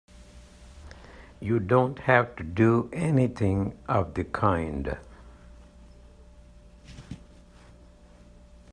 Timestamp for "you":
1.39-1.59